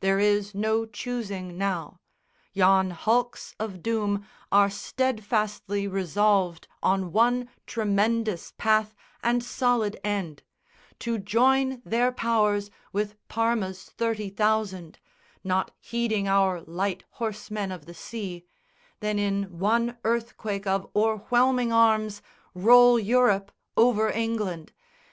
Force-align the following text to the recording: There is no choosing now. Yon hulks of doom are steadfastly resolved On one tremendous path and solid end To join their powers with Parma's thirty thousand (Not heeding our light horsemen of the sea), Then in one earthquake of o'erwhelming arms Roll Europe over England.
There 0.00 0.18
is 0.18 0.52
no 0.52 0.84
choosing 0.84 1.56
now. 1.56 2.00
Yon 2.52 2.90
hulks 2.90 3.54
of 3.60 3.84
doom 3.84 4.26
are 4.50 4.68
steadfastly 4.68 5.86
resolved 5.86 6.66
On 6.82 7.12
one 7.12 7.48
tremendous 7.68 8.52
path 8.58 8.96
and 9.22 9.44
solid 9.44 9.96
end 10.02 10.42
To 10.98 11.18
join 11.20 11.82
their 11.84 12.10
powers 12.10 12.68
with 12.92 13.14
Parma's 13.28 13.84
thirty 13.90 14.28
thousand 14.28 14.98
(Not 15.44 15.70
heeding 15.78 16.26
our 16.26 16.62
light 16.62 17.04
horsemen 17.10 17.70
of 17.70 17.86
the 17.86 17.94
sea), 17.94 18.44
Then 18.98 19.20
in 19.20 19.56
one 19.60 19.98
earthquake 20.02 20.66
of 20.66 20.90
o'erwhelming 20.96 21.72
arms 21.72 22.22
Roll 22.56 22.98
Europe 22.98 23.52
over 23.76 24.10
England. 24.10 24.72